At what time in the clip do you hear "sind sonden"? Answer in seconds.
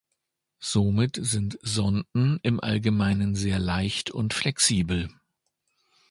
1.21-2.39